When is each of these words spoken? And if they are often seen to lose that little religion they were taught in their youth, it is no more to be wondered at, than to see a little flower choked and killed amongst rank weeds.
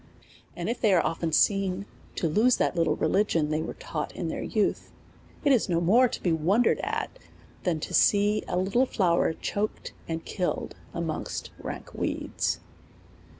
And 0.55 0.67
if 0.67 0.81
they 0.81 0.93
are 0.95 1.05
often 1.05 1.31
seen 1.31 1.85
to 2.15 2.27
lose 2.27 2.57
that 2.57 2.75
little 2.75 2.95
religion 2.95 3.51
they 3.51 3.61
were 3.61 3.75
taught 3.75 4.11
in 4.15 4.29
their 4.29 4.41
youth, 4.41 4.91
it 5.45 5.51
is 5.51 5.69
no 5.69 5.79
more 5.79 6.07
to 6.07 6.23
be 6.23 6.31
wondered 6.31 6.79
at, 6.79 7.19
than 7.65 7.79
to 7.81 7.93
see 7.93 8.43
a 8.47 8.57
little 8.57 8.87
flower 8.87 9.33
choked 9.33 9.93
and 10.07 10.25
killed 10.25 10.73
amongst 10.91 11.51
rank 11.59 11.93
weeds. 11.93 12.59